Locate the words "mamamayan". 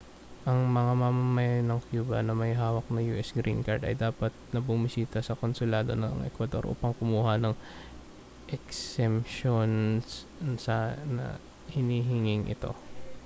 1.03-1.65